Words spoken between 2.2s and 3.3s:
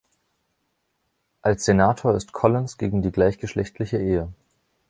Collins gegen die